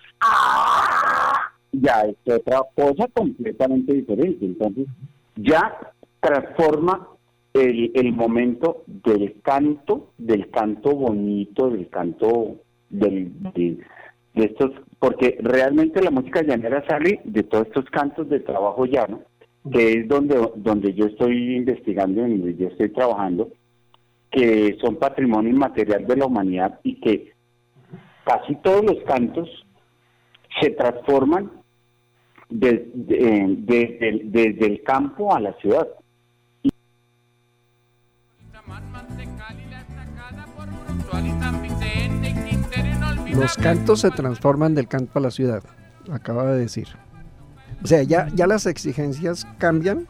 [1.72, 4.45] ya es otra cosa completamente diferente.
[4.45, 4.88] Entonces
[5.36, 5.78] ya
[6.20, 7.08] transforma
[7.54, 12.56] el, el momento del canto del canto bonito del canto
[12.89, 13.78] del de,
[14.34, 19.22] de estos porque realmente la música llanera sale de todos estos cantos de trabajo llano
[19.72, 23.50] que es donde donde yo estoy investigando donde yo estoy trabajando
[24.32, 27.34] que son patrimonio inmaterial de la humanidad y que
[28.26, 29.50] casi todos los cantos
[30.62, 31.52] se transforman
[32.50, 35.88] de- de- desde, el, desde el campo a la ciudad.
[43.40, 45.64] Los cantos se transforman del campo a la ciudad,
[46.12, 46.88] acaba de decir.
[47.84, 50.08] O sea, ya, ya las exigencias cambian,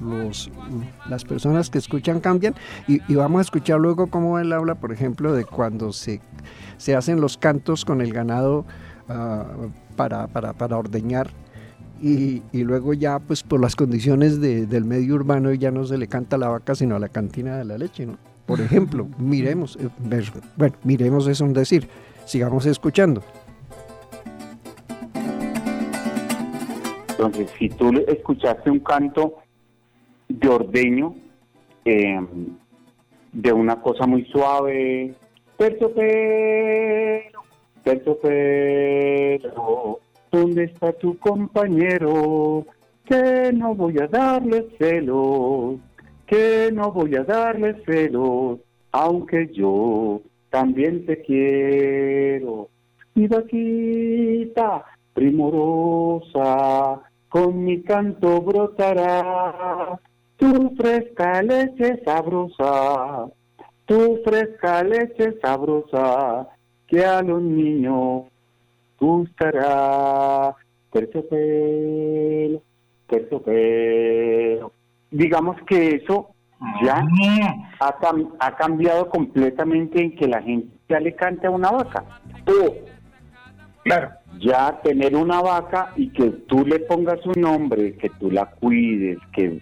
[0.00, 0.50] los,
[1.08, 2.54] las personas que escuchan cambian,
[2.88, 6.20] y, vamos a escuchar luego cómo él habla, por ejemplo, de cuando se,
[6.76, 8.64] se hacen los cantos con el ganado
[9.08, 9.44] ah,
[9.94, 11.30] para, para, para ordeñar.
[12.02, 15.96] Y, y luego ya, pues por las condiciones de- del medio urbano, ya no se
[15.96, 18.18] le canta a la vaca, sino a la cantina de la leche, ¿no?
[18.44, 19.88] Por ejemplo, miremos, eh,
[20.56, 21.88] bueno, miremos es un decir,
[22.26, 23.22] sigamos escuchando.
[27.08, 29.36] Entonces, si tú escuchaste un canto
[30.28, 31.14] de ordeño,
[31.84, 32.20] eh,
[33.32, 35.14] de una cosa muy suave,
[35.56, 37.40] terciopelo,
[37.82, 40.00] terciopelo,
[40.30, 42.66] ¿dónde está tu compañero?
[43.06, 45.76] Que no voy a darle celos,
[46.26, 48.58] que no voy a darle celos
[48.92, 50.20] aunque yo
[50.50, 52.68] también te quiero.
[53.14, 54.84] Mi vaquita
[55.14, 59.98] primorosa, con mi canto brotará
[60.36, 63.26] tu fresca leche sabrosa,
[63.86, 66.46] tu fresca leche sabrosa,
[66.86, 68.24] que a los niños
[69.00, 70.54] gustará.
[70.92, 72.62] Terciopelo,
[73.06, 74.72] terciopelo.
[75.10, 76.35] Digamos que eso
[76.82, 77.04] ya
[77.80, 82.04] ha, cam- ha cambiado completamente en que la gente ya le canta a una vaca.
[82.46, 82.74] O
[83.84, 84.10] Claro.
[84.40, 89.18] ya tener una vaca y que tú le pongas un nombre, que tú la cuides,
[89.32, 89.60] que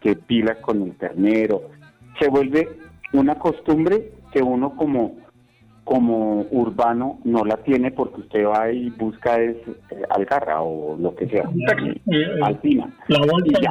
[0.00, 1.70] que pilas con el ternero,
[2.18, 2.68] se vuelve
[3.12, 5.16] una costumbre que uno como
[5.84, 9.56] como urbano no la tiene porque usted va y busca es
[9.90, 11.44] eh, algarra o lo que sea,
[12.06, 12.88] Eh, alpina.
[13.08, 13.70] La Y ya.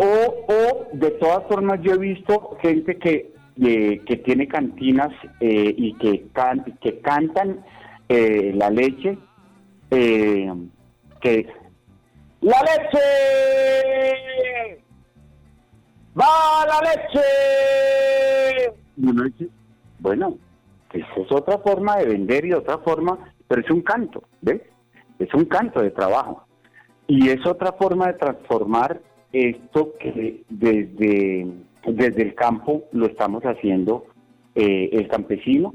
[0.00, 5.08] O, o de todas formas yo he visto gente que eh, que tiene cantinas
[5.40, 7.64] eh, y que can- que cantan
[8.08, 9.18] eh, la leche
[9.90, 10.52] eh,
[11.20, 11.48] que
[12.40, 13.00] la leche
[16.18, 19.48] va la leche y uno dice
[19.98, 20.38] bueno
[20.92, 23.18] esa es otra forma de vender y otra forma
[23.48, 24.62] pero es un canto ¿ves?
[25.18, 26.44] es un canto de trabajo.
[27.08, 29.00] Y es otra forma de transformar
[29.32, 31.46] esto que desde,
[31.86, 34.06] desde el campo lo estamos haciendo
[34.54, 35.74] eh, el campesino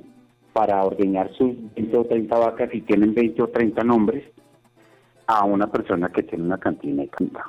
[0.54, 4.24] para ordeñar sus 20 o 30 vacas y tienen 20 o 30 nombres
[5.28, 7.44] a una persona que tiene una cantina y canta.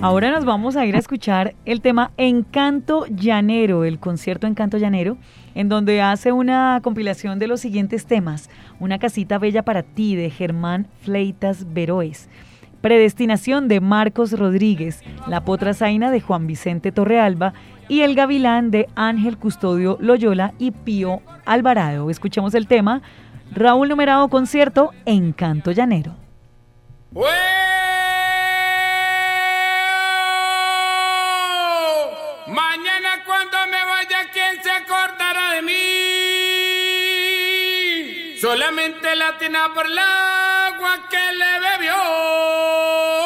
[0.00, 5.16] Ahora nos vamos a ir a escuchar el tema Encanto Llanero, el concierto Encanto Llanero,
[5.54, 8.50] en donde hace una compilación de los siguientes temas.
[8.80, 12.28] Una casita bella para ti de Germán Fleitas Veroes.
[12.80, 17.54] Predestinación de Marcos Rodríguez, La Potra Zaina de Juan Vicente Torrealba
[17.88, 22.10] y El Gavilán de Ángel Custodio Loyola y Pío Alvarado.
[22.10, 23.00] Escuchemos el tema
[23.52, 26.12] Raúl Numerado Concierto Encanto Llanero.
[38.54, 43.23] Solamente latina por el agua que le bebió.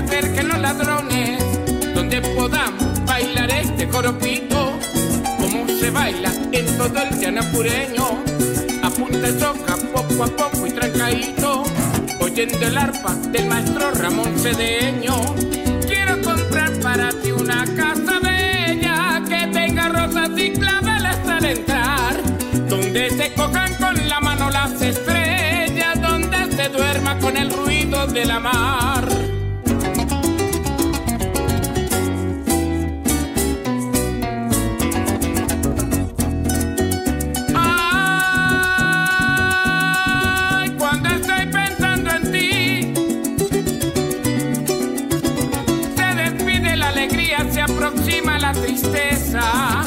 [0.00, 1.42] Acerquen los ladrones,
[1.94, 4.72] donde podamos bailar este coropito,
[5.38, 8.22] como se baila en todo el llano pureño,
[8.82, 9.32] a punta de
[9.92, 11.64] poco a poco y trancadito,
[12.20, 15.16] oyendo el arpa del maestro Ramón Cedeño.
[15.86, 22.16] Quiero comprar para ti una casa bella que tenga rosas y claveles al entrar,
[22.68, 28.24] donde se cojan con la mano las estrellas, donde se duerma con el ruido de
[28.24, 29.29] la mar.
[48.52, 49.82] Tristeza,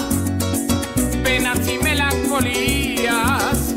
[1.24, 3.76] penas y melancolías.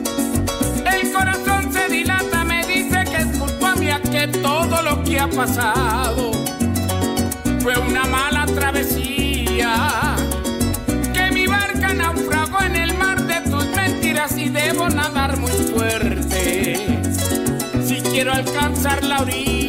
[0.84, 5.28] El corazón se dilata, me dice que es culpa mía que todo lo que ha
[5.28, 6.32] pasado
[7.60, 10.16] fue una mala travesía
[11.12, 17.00] que mi barca naufragó en el mar de tus mentiras y debo nadar muy fuerte
[17.84, 19.65] si quiero alcanzar la orilla.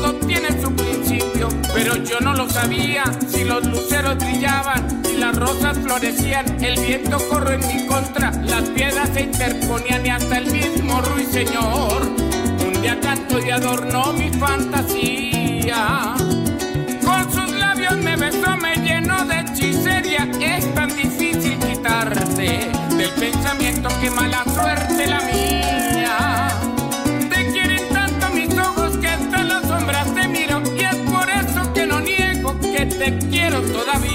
[0.00, 3.04] Todo tiene su principio pero yo no lo sabía.
[3.28, 8.62] Si los luceros brillaban, si las rosas florecían, el viento corrió en mi contra, las
[8.70, 12.02] piedras se interponían y hasta el mismo ruiseñor.
[12.66, 16.14] Un día canto y adornó mi fantasía.
[17.04, 20.28] Con sus labios me besó, me llenó de hechicería.
[20.40, 25.77] Es tan difícil quitarte del pensamiento que mala suerte la mía.
[33.10, 34.07] Te quiero todavía.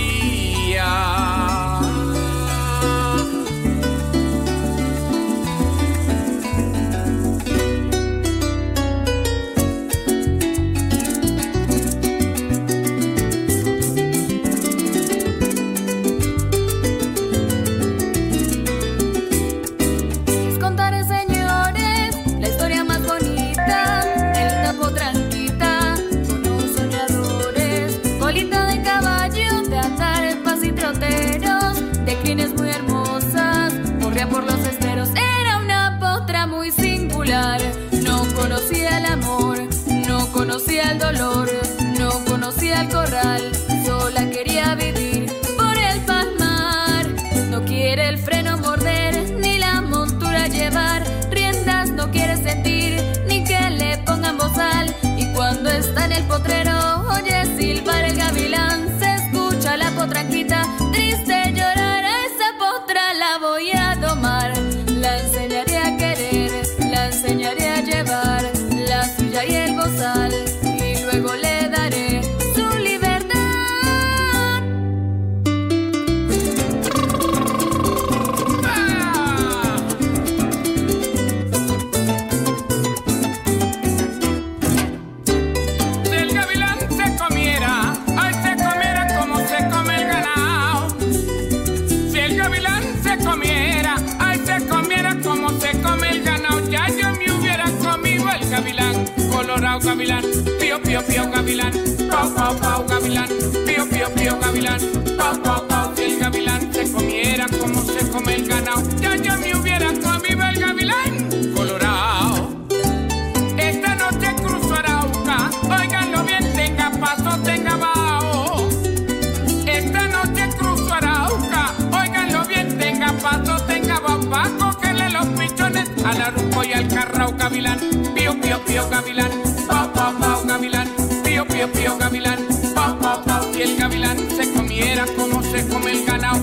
[128.83, 129.31] Pío, gavilán.
[129.67, 130.87] Pau, pau, pau, gavilán.
[131.23, 132.39] Pío, pío, pío, gavilán.
[132.75, 133.53] Pau, pau.
[133.53, 136.41] Si el gavilán se comiera como se come el ganado,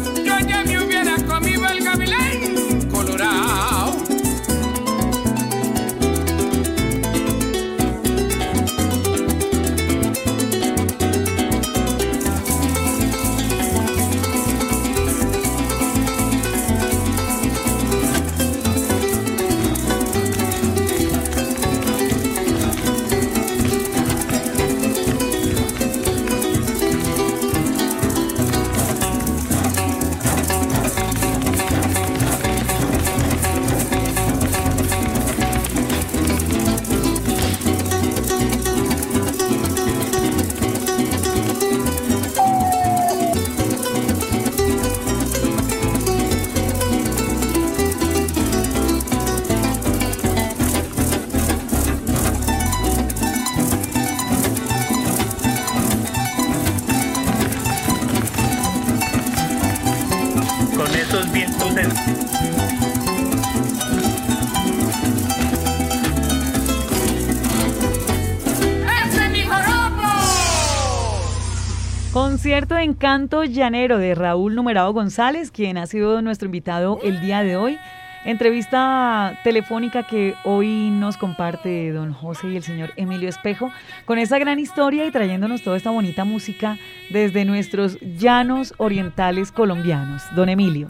[72.13, 77.45] Concierto de Encanto Llanero de Raúl Numerado González, quien ha sido nuestro invitado el día
[77.45, 77.79] de hoy.
[78.25, 83.71] Entrevista telefónica que hoy nos comparte don José y el señor Emilio Espejo
[84.07, 86.79] con esa gran historia y trayéndonos toda esta bonita música
[87.11, 90.25] desde nuestros llanos orientales colombianos.
[90.35, 90.89] Don Emilio.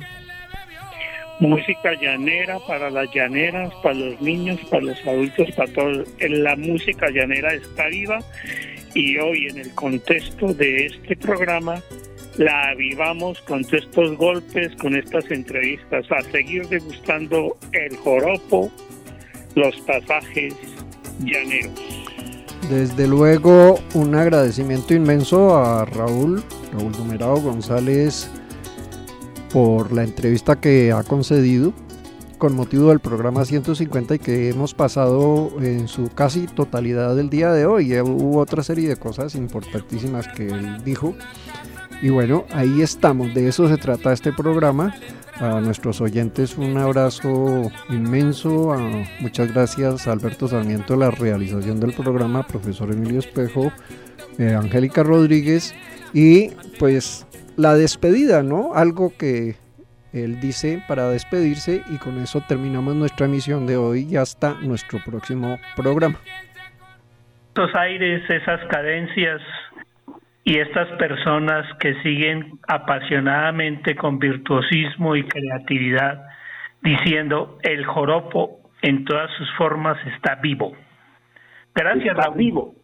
[1.38, 6.08] Música llanera para las llaneras, para los niños, para los adultos, para todos.
[6.18, 8.20] La música llanera está viva
[8.94, 11.82] y hoy en el contexto de este programa
[12.36, 18.70] la avivamos con estos golpes, con estas entrevistas, a seguir degustando el joropo,
[19.54, 20.54] los pasajes
[21.20, 21.72] llaneros.
[22.70, 28.30] Desde luego, un agradecimiento inmenso a Raúl, Raúl Numerado González,
[29.52, 31.72] por la entrevista que ha concedido
[32.40, 37.52] con motivo del programa 150 y que hemos pasado en su casi totalidad del día
[37.52, 37.94] de hoy.
[38.00, 41.14] Hubo otra serie de cosas importantísimas que él dijo.
[42.00, 44.94] Y bueno, ahí estamos, de eso se trata este programa.
[45.34, 48.74] A nuestros oyentes un abrazo inmenso.
[49.20, 53.70] muchas gracias a Alberto Sarmiento la realización del programa, profesor Emilio Espejo,
[54.38, 55.74] eh, Angélica Rodríguez
[56.14, 57.26] y pues
[57.56, 58.74] la despedida, ¿no?
[58.74, 59.56] Algo que
[60.12, 64.98] él dice para despedirse y con eso terminamos nuestra emisión de hoy y hasta nuestro
[65.04, 66.18] próximo programa.
[67.48, 69.40] Estos aires, esas cadencias
[70.44, 76.24] y estas personas que siguen apasionadamente con virtuosismo y creatividad
[76.82, 80.72] diciendo el joropo en todas sus formas está vivo.
[81.74, 82.36] Gracias, Está Raúl.
[82.38, 82.74] vivo.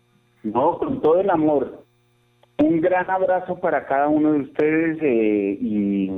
[0.42, 1.84] No, con todo el amor.
[2.58, 6.10] Un gran abrazo para cada uno de ustedes eh, y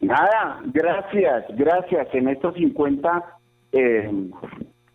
[0.00, 3.24] nada, gracias, gracias en estos 50
[3.72, 4.10] eh,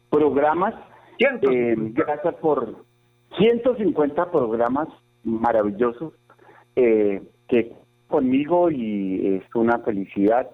[0.10, 0.74] programas.
[1.20, 2.84] eh, gracias por
[3.38, 4.88] 150 programas
[5.24, 6.14] maravillosos
[6.76, 7.74] eh, que
[8.08, 10.50] conmigo y es una felicidad.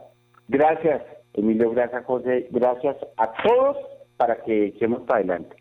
[0.48, 1.02] Gracias,
[1.34, 3.78] Emilio, gracias, José, gracias a todos
[4.16, 5.56] para que echemos para adelante.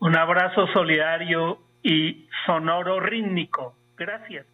[0.00, 3.74] Un abrazo solidario y sonoro rítmico.
[3.96, 4.46] Gracias.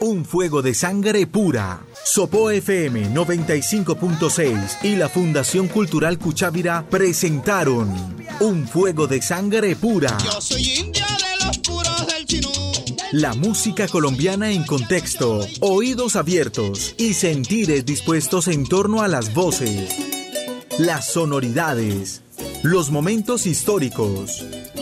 [0.00, 1.80] Un fuego de sangre pura.
[2.04, 7.90] Sopo FM 95.6 y la Fundación Cultural Cuchávira presentaron
[8.40, 10.14] Un fuego de sangre pura.
[10.22, 12.50] Yo soy india de los puros del chinú.
[13.12, 19.88] La música colombiana en contexto, oídos abiertos y sentires dispuestos en torno a las voces,
[20.78, 22.22] las sonoridades,
[22.62, 24.44] los momentos históricos,